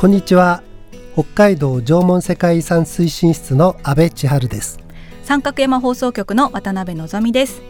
[0.00, 0.62] こんにちは。
[1.14, 4.78] 北海道縄文世界遺産推進室の阿部千春です。
[5.24, 7.62] 三角山放送局の渡辺のぞみです。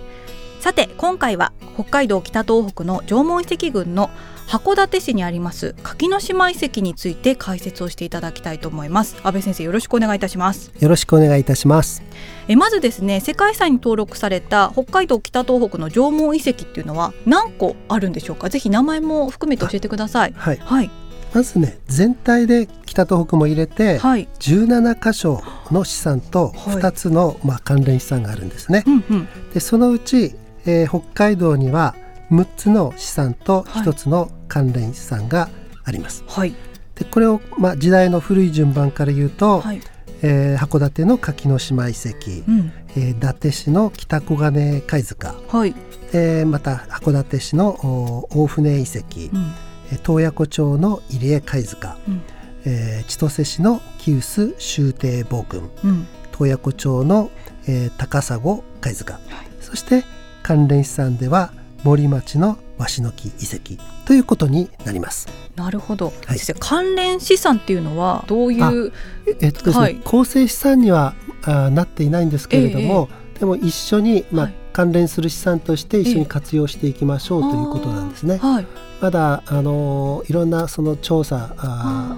[0.61, 4.11] さて今回は北海道北東北の縄文遺跡群の
[4.47, 9.17] 函館市にあります柿の島遺跡について解説をしていただきたいと思います。
[9.23, 10.71] 安倍先生よろしくお願いいたします。
[10.79, 12.03] よろしくお願いいたします。
[12.47, 18.51] えまずですね世界遺産に登録された北海道北東北の縄文遺跡っていうのは何個あるんでしょうか？
[18.51, 20.35] ぜひ名前も含めて教えてください。
[20.37, 20.91] はい、はい
[21.39, 24.27] まずね全体で北東北も入れて、はい。
[24.41, 29.29] 17箇所の資産と2つの、まあ、関連資産があるんですね、うんうん。
[29.55, 30.35] でそのうち、
[30.67, 31.95] えー北海道には
[32.33, 35.49] 6つの資産と1つの関連資産が
[35.85, 36.55] あります、はい。
[36.97, 39.81] でこれを、まあ、時代の古い順番から言うと、はい。
[40.23, 42.73] えー函館の柿の島遺跡、うん。
[42.97, 45.73] えー伊達市の北小金貝塚、はい。
[46.13, 48.97] えーまた函館市のお大船遺跡、
[49.33, 49.53] うん。
[49.53, 52.23] えー洞爺湖町の入江貝塚、うん。
[52.65, 56.07] えー千歳市の木臼終帝暴群うん。
[56.33, 57.31] 洞爺湖町の、
[57.67, 58.39] えー高砂
[58.81, 59.19] 貝塚、
[59.61, 60.05] そして
[60.43, 61.53] 関連資産では
[61.85, 63.83] 森町の鷲の木遺跡。
[64.05, 65.29] ということになります。
[65.57, 66.39] なるほど、はい。
[66.61, 68.93] 関連資産っていうのはどういう
[69.27, 69.97] ええっとですね、はい。
[70.05, 74.55] 構成資産にはあーなっていないんですけれども、でも一緒に、まあはい。
[74.73, 78.37] 関連する資産として一緒に活用していきましょうということなんですね。
[78.37, 78.67] はい
[79.01, 82.17] まだあのいろんなその調査あ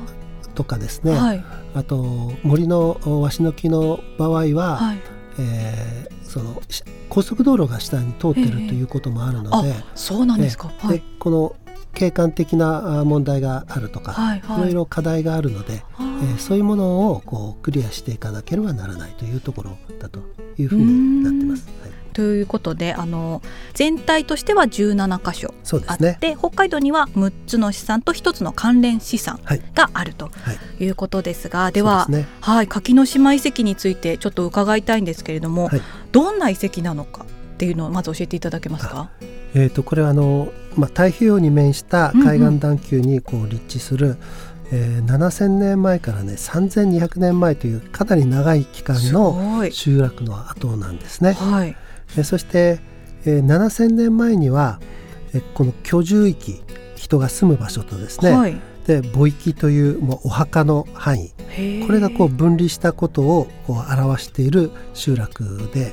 [0.55, 1.45] とかですね、ーはい。
[1.75, 4.99] あと森の鷲の木の場合は、はい。
[5.39, 10.99] えーそのし高速道路が下に通ってるとええいうこともあるのあで、そうなんですか、えはい。
[10.99, 11.57] でこの
[11.93, 14.61] 景観的なあ問題があるとか、はいはい。
[14.61, 20.21] いろいろ課題があるので、あえーーそういうものをこうクリアしていかなければならないというところだと
[20.57, 21.67] いうふうになってます。
[21.83, 23.41] はい、ということであの
[23.73, 26.19] 全体としては17箇所あっそうですね。
[26.21, 30.31] て、北海道には6つの資産と1つの関連資産はいがあるとは
[30.79, 30.85] い。
[30.85, 32.29] いうことですが、ではそうですね。
[32.43, 35.83] はい柿の島遺跡についてちょっと伺いたいんですけれども、はい
[36.13, 39.09] どんな遺跡なのかっていうのをまず教えていただけますか？
[39.55, 44.17] えー、とこれはあの、まあ、太平洋に面した海岸段丘にこう立地する、
[44.73, 49.65] えー7000年前からね3200年前というかなり長い期間すの。
[49.73, 51.33] 集落の跡なんですね。
[51.33, 51.77] はい。
[52.17, 52.81] えーそして、
[53.25, 54.81] えー7000年前には、
[55.35, 56.63] えーこの居住域
[56.97, 58.61] 人が住む場所とですね、はい。
[58.87, 61.31] で墓域というもうお墓の範囲。
[61.87, 65.93] これがこう分離したことをこう表している集落で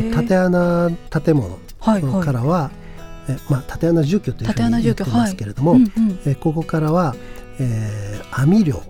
[0.00, 2.24] もう縦穴建物はいはい。
[2.24, 2.70] からは、
[3.28, 7.14] えまあ、縦穴住居というふ縦穴住居うに言ってますけれども、うんうんえここからは、
[7.58, 8.82] えー網漁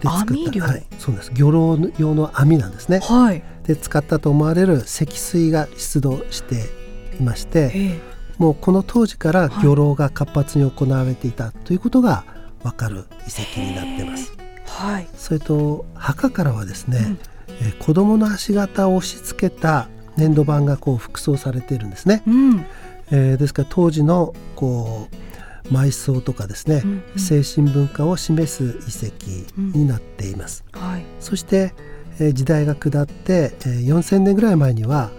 [0.00, 3.00] で作った、はい、そうです漁労用の網なんですね。
[3.00, 3.42] はい。
[3.64, 6.66] で使ったと思われる積水が出土して
[7.18, 8.00] いましてへー
[8.38, 12.24] もうこの当時からはい漁労が活発に行われていたということが
[12.62, 14.36] 分かる遺跡になってます。
[14.66, 15.08] はい。
[15.16, 17.18] それと墓からはですね、うん
[17.60, 22.22] えー子供の足型を押し付けた粘土板がこう副葬されているんですね。
[22.26, 22.66] うん。
[23.10, 25.25] えーですから当時のこう
[25.70, 30.64] 埋葬とかですね、うんうん精神文化を示す遺跡になっています。
[30.72, 31.04] はい。
[31.20, 31.72] そして、
[32.18, 35.10] えー時代が下って、えー4000年ぐらい前には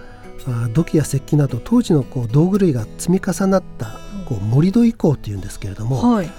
[0.46, 6.30] あー土器や石器など当時のこう道具類が積み重なったこう盛り土遺構というんですけれども、はい。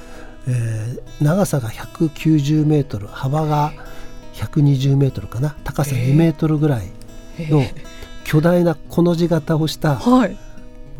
[0.47, 3.73] えー長さが190メートル幅が
[4.35, 6.87] 120メートルかな高さ2メートルぐらい
[7.51, 7.63] の
[8.25, 10.37] 巨大なこの字型をした、はい。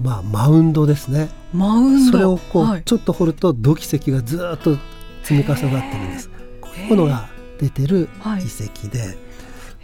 [0.01, 1.29] まあ、マウンドですね。
[1.53, 2.13] マウンド。
[2.13, 2.83] それをこう、はい。
[2.85, 4.77] ちょっと掘ると土器石がずーっと
[5.23, 6.31] 積み重なってるんです。
[6.61, 7.29] こういうものが
[7.59, 8.43] 出てるはい。
[8.43, 9.19] 遺跡で、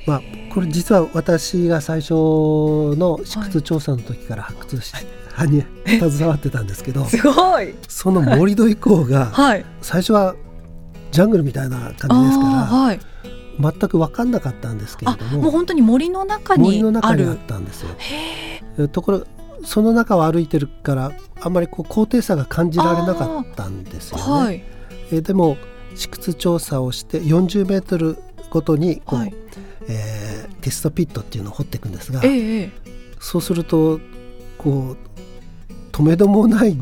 [0.07, 0.23] まあ、
[0.53, 4.93] これ実は私が最初の試掘調査の時から発掘し、
[5.33, 7.75] はい、に携わってたんですけど すごい。
[7.89, 10.37] その盛り土以降が、 はい、最初は
[11.11, 12.19] ジャングルみたいな感じですから、
[12.67, 13.01] はい、
[13.59, 18.89] 全く分かんなかったんですけれどももう本当に森の中に森の中にあったんですよ。
[18.89, 19.25] ところ
[19.65, 24.23] その中を歩いてるからあんまりこう高低差が感じられなかったんですよね。
[24.23, 24.65] はい、
[25.13, 25.57] えでも
[25.95, 28.19] 試掘調査をして40メートル
[28.51, 29.35] ごとにこう、はい、
[29.89, 32.73] えー、テストピットっていうのを掘っていくんですが、ええ、
[33.21, 34.01] そうすると
[34.59, 36.77] こう止めどもない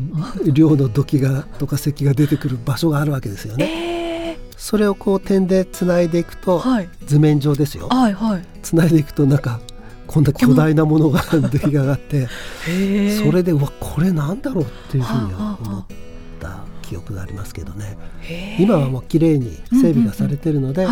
[0.51, 4.31] 量の土器がとか石が出てくる場所があるわけですよね。
[4.31, 7.87] えー、それをこう点でつないでいくと、はい、図面上ですよ。
[7.89, 9.59] はいはい、つないでいくとなんか
[10.13, 12.27] こんな巨大なものが 出来上がって
[13.23, 15.85] それでうわこれなんだろうっていうふうに思っ
[16.39, 17.97] た記憶がありますけどね。
[18.59, 20.85] 今はもう綺麗に整備がされてるので、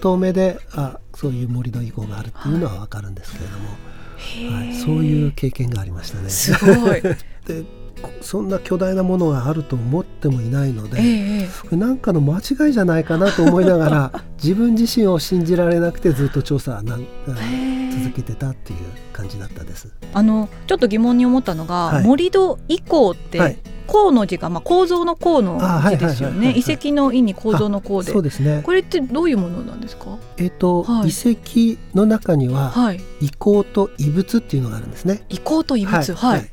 [0.00, 6.30] 遠目であそういう森の遺構があるっていうのは分かるんですけれども、はい、そういう経験がありましたね。
[6.30, 7.02] すごい。
[7.46, 7.64] で
[8.20, 18.78] そんな巨大なものがあると思ってもいないので、ええ、なんかの間違いじゃないかなと思いながら 自分自身を信じられなくてずっと調査なん続けてたっていう
[19.12, 19.88] 感じだったです。
[20.12, 23.58] あのちょっと疑問に思ったのが、はい、盛り土以降って、はい。
[23.90, 25.58] 鉱の字が、まあ、構造の構の
[25.90, 26.54] 字ですよね。
[26.56, 28.12] 遺跡の意に構造の構で。
[28.12, 28.62] そうですね。
[28.62, 30.16] これってどういうものなんですか？
[30.36, 35.24] えっ、ー、と、はい、遺跡の中には、はい、遺構と遺物っていうのがあるんですね。
[35.28, 36.14] 遺構と遺物。
[36.14, 36.50] はい、はい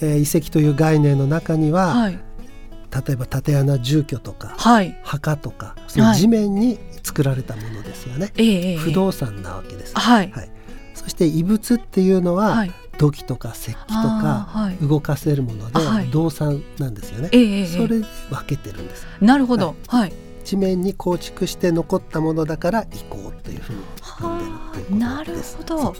[0.00, 10.50] えー、遺跡という概念の中には、はい、例えば竪穴住居とか、はい、墓とかその地面に作られたものですよね、はい、不動産なわけです、はい、はい、
[10.94, 19.06] そして遺物っていうのは、はい、土器とか石器とか動かせるもので動産なんですよね、それで分けてるんです。
[19.20, 20.12] なるほど、はい。
[20.44, 23.78] 地面に構築して残ったものだから遺構というふうに
[24.20, 24.94] 呼んでるっていうことです。
[24.94, 25.94] なるほど。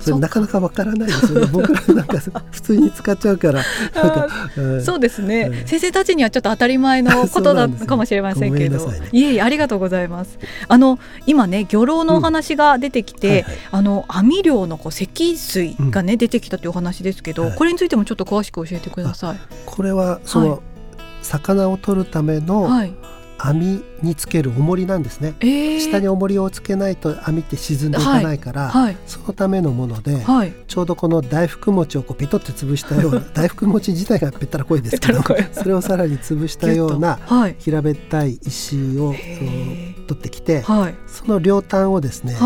[0.00, 1.46] それなかなかわからないですよね。
[1.52, 2.18] 僕らなんか
[2.50, 3.62] 普通に使っちゃうから。
[4.84, 10.38] そうですね、うん、先生たちにはちょっと当たり前のことだかもしれませんけど、ね、いえいえありがとうございます。
[10.68, 19.40] あの今ね漁労のお話が出てきて、うんはいはい、あの網漁のこう積水がね、うん、出てきたというお話ですけど、はい、これについてもちょっと詳しく教えてください。
[19.66, 20.60] これはその、はい、
[21.22, 22.94] 魚を取るための、はい
[23.38, 37.18] 網につける重りなんですね、えー、下に重りをつけないと網って沈んでいかないから、はいはい、そのためのもので、はい、ちょうどこの大福餅をこうピトって潰したような 大福餅自体がぺったらこいですけどそれをさらに潰したような
[37.58, 39.14] 平べったい石を
[40.06, 40.64] 取ってきて、
[41.06, 42.36] その両端をですね、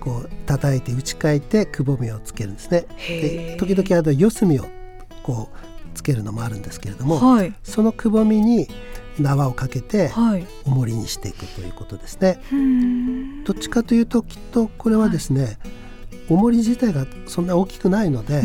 [0.00, 2.86] こう叩いて打ち替えてくぼみをつけるんですね。
[3.08, 4.66] で時々あの四隅を
[5.22, 5.56] こう
[5.94, 7.20] つけるのもあるんですけれども、
[7.62, 8.68] そのくぼみに
[9.20, 10.10] 縄をかけて
[10.64, 12.40] 重りにしていくということですね。
[12.50, 12.56] は
[13.42, 15.56] い、どっちかというときっとこれはですね、はい、
[16.28, 18.42] 重り自体がそんな大きくないので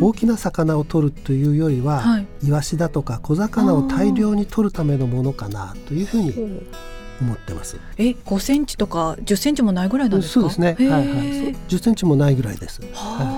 [0.00, 6.32] 大きな魚を取るというよりは、はい、イワシだとか小魚を大量に取るためのものかなというふうに
[7.20, 7.78] 思ってます。
[7.96, 10.40] え、5センチとか10センチもないぐらいなんですか？
[10.40, 10.76] そうですね。
[10.90, 11.54] はいはい。
[11.68, 12.82] 10センチもないぐらいです。
[12.82, 12.90] はい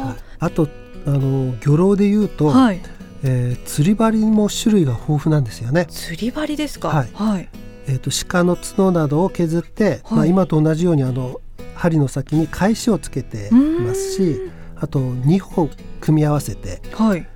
[0.07, 0.23] はい。
[0.39, 0.69] あと
[1.07, 2.81] あの漁労で言うと、はい、
[3.29, 5.87] えー、釣り針も種類が豊富なんですよね。
[5.87, 6.89] 釣り針ですか？
[6.89, 7.09] はい。
[7.13, 7.49] はい、
[7.89, 11.41] えっ、ー、と鹿の角などを削って、はい、まあ今と同じようにあの
[11.75, 14.41] 針の先に返しをつけていますし、
[14.77, 17.27] あと2本組み合わせて、はい、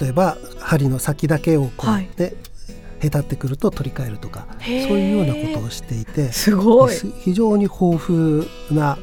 [0.00, 2.36] 例えば針の先だけをこう、はい、で
[3.00, 6.94] へたってくると取り替えるとかそういうようなことをしていてすごい。
[7.20, 8.96] 非常に豊富な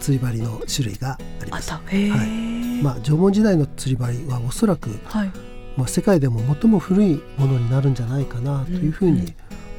[0.00, 1.72] 釣り針の種類があります。
[1.72, 2.82] うんうん、はい。
[2.82, 5.32] まあ、縄文時代の釣り針はおそらく、はい、
[5.76, 9.34] まあ、世界でも最も古いものになるんじゃないかなというふうに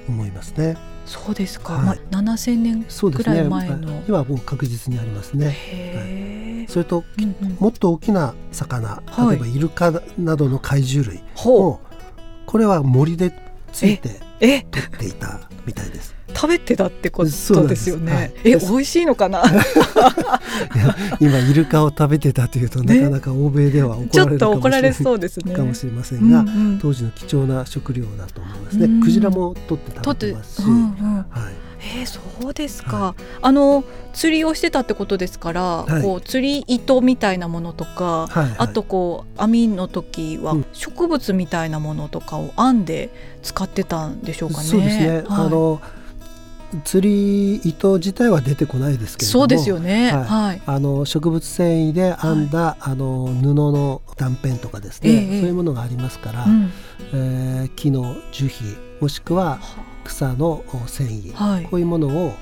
[0.08, 0.66] 思いますね。
[0.66, 5.48] うんうん、そうですか、はい、まあ、7000年くらい前の、ね、今はもう確実にありますね。
[5.48, 11.82] はい、それと、うんうん、もっと大きな魚例えばイルカなどの怪獣類も、
[12.46, 13.34] これは森で
[13.74, 16.17] ついて取っていたみたいです。
[16.40, 17.26] 食べてたってこと
[17.68, 18.14] ですよね。
[18.14, 19.44] はい、え、美味しいのかな？
[21.20, 29.04] 今イルカを食べてたというと、なかなか欧米では怒られるかもしれない、そうですね、かもしれませんが、うんうん、当時の貴重な食料だと思いますね。
[29.04, 31.54] クジラも取って食べてますし、うんうん、はい。
[31.80, 43.12] えー、そうですか、はい、あの釣りをしてたってことですから、はい、こう釣り糸みたいなものとか、はいはい、あとこう網の時は植物みたいなものとかを編んで
[43.44, 44.68] 使ってたんでしょうかね。
[44.68, 45.80] そうですね、あの
[46.84, 56.72] 釣り糸自体は出てこないですけれどもそうですよね、はい、はい、あの植物繊維で編んだ、はい、あの布の断片とかですね、えー、そういうものがありますから、うん、
[57.14, 58.64] えー、木の樹皮
[59.00, 59.60] もしくは
[60.04, 62.34] 草の繊維、はい、こういうものを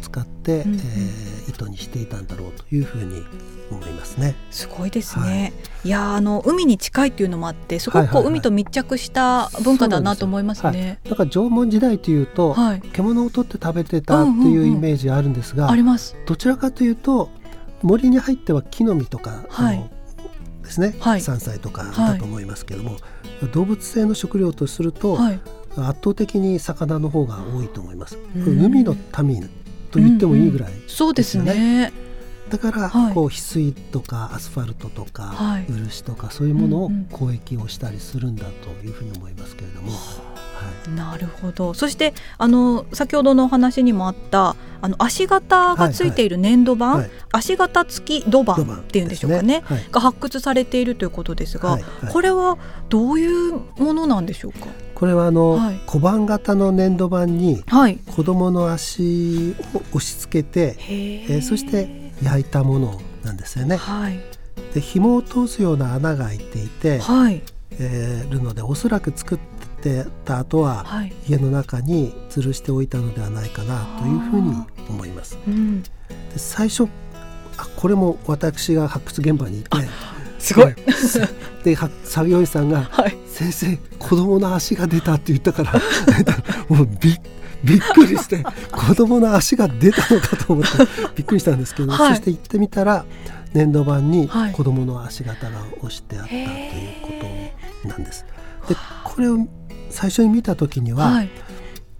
[0.00, 3.22] 使って、うんうん、えー、糸にしていたんだろうというふうに
[3.70, 4.34] 思いますね。
[4.50, 5.24] すごいですね。
[5.24, 11.00] はい、いやあの海に近いっていうのもあってすごくこう、海と密着した文化だなと思いますね。
[11.04, 16.16] すだから縄文時代というと、はい、獣を取って食べてたっていうイメージあるんですが、あります。
[16.26, 17.30] どちらかというと
[17.82, 19.90] 森に入っては木の実とか、はい、
[20.62, 22.96] ですね、はい、山菜とかだと思いますけども、は
[23.42, 25.40] い、動物性の食料とすると、はい、
[25.82, 28.18] 圧倒的に魚の方が多いと思います。
[28.34, 29.42] 海の民
[29.90, 31.92] と言ってもいいぐらい、ねうんうん、そうですね。
[32.50, 35.34] だから、こう翡翠とかアスファルトとか、
[35.68, 39.92] 漆とかそういうものを交易をしたりするんだというふうに思いますけれども。
[40.94, 41.74] なるほど。
[41.74, 52.58] そしてあの先ほどのお話にもあったあの足型がついている粘土板、はいはい、足型付き土板っていうんでしょうかね、ねはい、が発掘されているということですが、はいはい、これは
[52.88, 54.66] どういうものなんでしょうか？
[54.94, 57.62] これはあの、小判型の粘土板に
[58.14, 63.78] 子供の足を押し付けて、えー、そして焼いたものなんですよね。
[64.72, 67.42] で紐を通すような穴が開いていて、はい。
[67.78, 69.38] えー、るのでおそらく作っ
[69.86, 74.54] てた後は、はい、家の中に吊るしておいたのではないかなというふうに
[74.88, 75.38] 思います。
[75.46, 75.88] うん、で
[76.36, 76.88] 最初
[77.56, 79.70] あこれも私が発掘現場にいて
[80.38, 80.74] すごい。
[81.64, 85.72] で作業員さんが、はい、先生子供の足が出た」って言ったから
[86.68, 87.18] もうび
[87.64, 90.70] びっくりして 子供の足が出たのかと思って
[91.16, 93.04] びっくりしたんですけど、はい、そして行ってみたら
[93.54, 96.46] 粘土板に子供の足型が押してあったという
[97.02, 97.12] こ
[97.84, 98.24] となんです。
[98.68, 99.46] でこれを
[99.90, 101.30] 最初に見た時には、はい、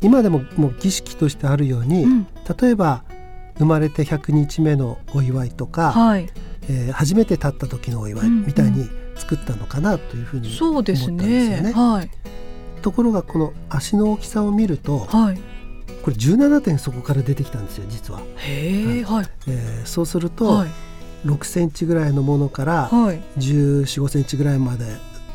[0.00, 2.26] 今でももう儀式としてあるように、うん、
[2.60, 3.04] 例えば
[3.58, 6.28] 生まれて100日目のお祝いとか、はい、
[6.68, 11.60] えー、初めて立った時のお祝いみたいに作ったのかなというふうに思ったんですよね。
[11.62, 11.72] ね。
[11.72, 12.10] はい、
[12.82, 15.40] ところがこの足の大きさを見ると、はい、
[16.02, 18.20] これ17点そこから出てきたんですよ実は。
[18.36, 19.26] へはい。
[19.48, 20.68] えー、そうすると、はい、
[21.24, 24.84] 6センチぐらいのものから、はい、14、5センチぐらいまで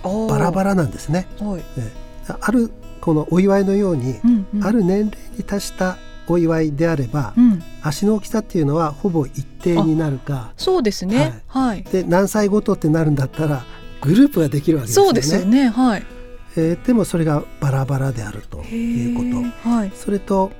[0.03, 1.27] バラバラなんですね。
[1.39, 2.10] はい、えー
[2.41, 2.71] ある
[3.01, 5.97] このお祝いのように、うんうん、ある年齢に達した
[6.27, 10.53] お祝いであれば、うん、足の大きさっていうのはほぼ一定になるか。
[10.55, 13.65] そうですね、はい、で何歳ごとってなるんだったら
[14.01, 15.07] グループができるわけですよね。
[15.07, 15.69] そうですよね。
[15.69, 16.05] はい。
[16.57, 20.51] えー、でもそれがバラバラであるということ、はい、それと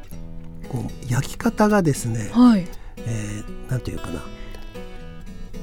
[0.69, 2.67] こう焼き方がですね、はい。
[2.97, 4.21] えー、なんていうかな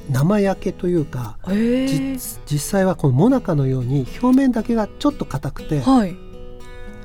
[0.09, 2.19] 生焼けというか、実
[2.59, 6.15] 際はこのモナカのように表面だけがちょっと硬くて、はい、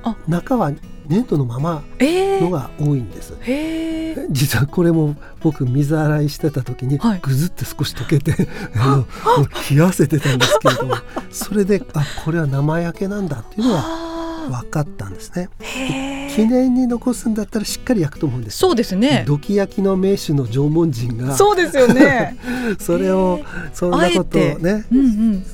[0.02, 0.16] あ。
[0.26, 0.72] 中は
[1.08, 8.32] 粘土のままのが多いんです、えー、実はこれも僕水洗いしてた時にぐずって少し溶けて、
[8.74, 9.04] は
[9.70, 10.94] い、冷やせてたんですけれども
[11.30, 15.50] それであこれは生焼けなんだっていうのは分かったんですね。
[16.34, 18.58] 記念に残すんだったらしっかり焼くと思うんです。
[18.58, 19.24] そうですね。
[19.26, 21.36] 土器焼きの名手の縄文人が。
[21.36, 22.36] そうですよね。
[22.78, 23.40] それを
[23.72, 24.84] そんなことをね。
[24.90, 25.46] うんうん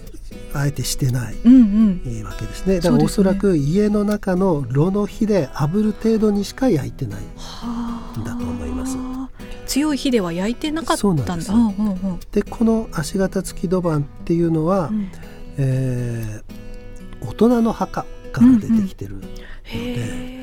[0.53, 8.97] あえてしてない、うんうん、いいわけですねだからおそらく家の中の炉の火で炙る程度にしか焼いてないんだと思います。
[9.67, 11.37] 強い火では焼いてなかったんだ。
[12.33, 15.09] ででこの足型付き土板っていうのは、うん、
[15.59, 20.40] えー、大人の墓から出てきてるので、うんうん、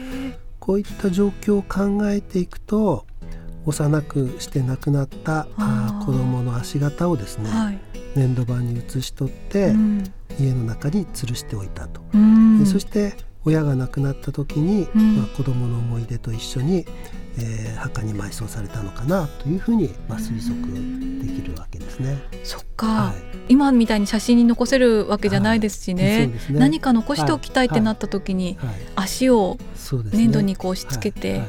[0.67, 3.05] こういった状況を考えていくと
[3.65, 7.79] 幼くして亡くなったあ子供の足型をですね、はい、
[8.17, 10.03] 粘土板に移し取って、うん、
[10.37, 12.01] 家の中に吊るしておいたと。
[12.65, 16.85] そして親が亡くなった時に、うん、まあ、子供の思い出と一緒に、
[17.39, 20.73] えー、墓に埋葬されたのかなというふうに、まあ、推測
[21.21, 22.17] できるわけですね。
[22.43, 23.13] そっか、は
[23.47, 26.17] い、今みたいに写真に残せるわけじゃないですしね。
[26.17, 26.27] はい。
[26.27, 29.57] ね、何か残しておきたいってなった時に、はい、足を
[30.11, 31.43] 粘土にこう押し付けて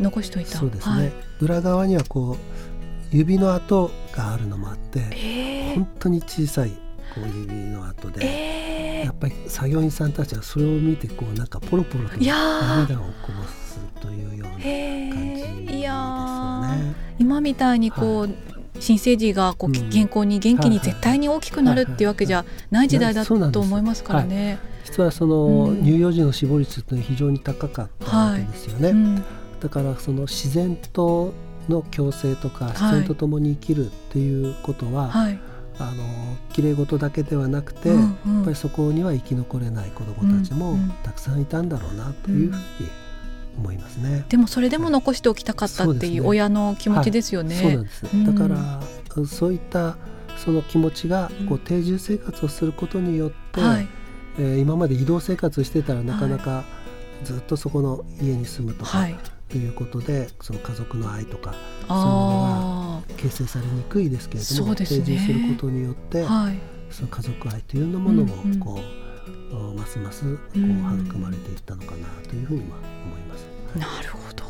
[0.00, 0.58] 残しといた。
[0.58, 2.36] そうですね、裏側にはこ
[3.12, 6.70] う指の跡があるのもあって、えー、本当に小さい
[7.14, 15.31] こう指の跡で、えー、やっぱり作業員さんたちはそれを見てこうなんかポロポロと涙をこぼすというような感じ。
[17.22, 18.34] 今みたいにこう、はい。
[18.80, 24.58] 新生児がこう健康に元気に絶対に大きくなるっていうわけじゃない時代だと思いますからね。
[24.84, 28.88] 実はその乳幼児の死亡率って非常に高かったわけですよね。
[28.88, 28.92] はい。
[28.92, 29.24] うん、
[29.60, 31.32] だからその自然と
[31.68, 35.38] の共生とか自然と共に生きるっていうことは、はい、
[35.78, 36.02] あの
[36.52, 42.88] 綺麗事だけではなくて、うんうん、やっぱりそこには生き残れない子どもたちもたくさんいたんだろうなというふうに
[43.58, 44.24] 思いますね。
[44.28, 47.56] でもそれでも残しておきたかったっていう親の気持ちですよね。
[47.56, 48.02] そうなんです。
[48.26, 49.96] だから、そういった
[50.38, 53.88] その気持ちがこう定住生活をすることによって、はい、
[54.38, 56.64] えー、今まで移動生活してたらなかなか
[57.22, 59.16] ずっとそこの家に住むとか、はい、
[59.48, 61.54] ということでその家族の愛とか
[61.86, 66.58] そういうものが形成されにくいですけれども、ね、提示することによって、はい、
[66.90, 69.01] その家族愛というものをこう、うんうん、
[69.76, 73.52] ますますこう育まれていったのかなというふうに思います。
[73.78, 74.44] なるほど。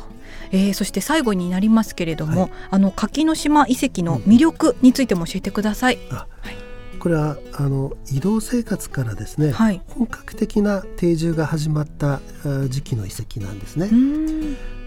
[0.50, 5.97] えー、そして最後になりますけれども、はい、あの柿の島遺跡の魅力についても教えてください。
[5.97, 6.62] うん、はい。
[6.99, 12.21] これはあの移動生活からですね、はい、本格的な定住が始まった
[12.69, 13.91] 時期の遺跡なんですね。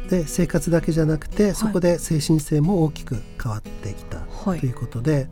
[0.09, 5.27] で生活だけじゃなくてそこで精神性も大きく変わってきたということで、はい、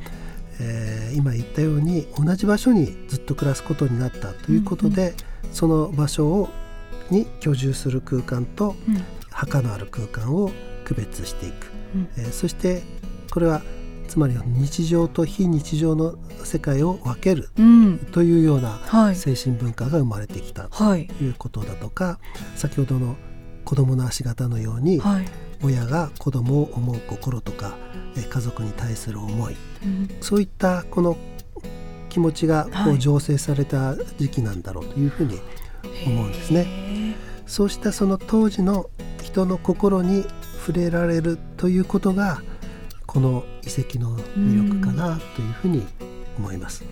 [0.60, 6.50] えー、今言ったように同じ場所にずっと暮らすことになったということで、うんうん、その場所を
[7.10, 8.76] に居住する空間と、
[9.30, 10.52] 墓のある空間を
[10.86, 12.82] 区別していく、うん、えー、そして
[13.32, 13.62] これは
[14.08, 17.50] つまり日常と非日常の世界を分ける
[18.12, 18.80] というような
[19.16, 22.20] 精神文化が生まれてきたということだとか、
[22.56, 23.16] 先ほどの
[23.66, 25.02] 子供の足形のように、
[25.64, 27.76] 親が子供を思う心とか
[28.16, 29.56] 家族に対する思い、
[30.22, 31.18] そういったこの
[32.10, 35.40] 気持ちがこう醸成された時期なんだろうというふうに
[36.06, 37.16] 思うんですね。
[37.46, 38.90] そうしたその当時の
[39.22, 40.26] 人の心に
[40.66, 42.42] 触れられるということが
[43.06, 45.86] この遺跡の魅力かなというふうに
[46.38, 46.84] 思います。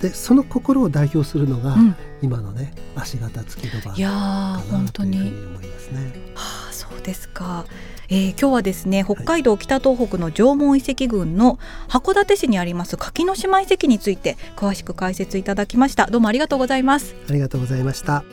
[0.00, 4.62] でその心を代表するのが、うん、今のね足形付き土板かな
[4.92, 6.12] というふうに思いますね。
[6.34, 7.64] はあ、そうですか。
[8.08, 11.58] えー、今日はですね北海道北東北の縄文遺跡群の
[11.88, 16.06] 函館市にあります柿の島遺跡について詳しく解説いただきました。
[16.06, 17.14] どうもありがとうございます。
[17.28, 18.24] ありがとうございました。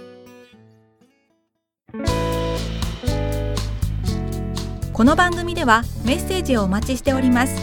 [4.94, 7.56] この番組ではメッセージをお待ちしております。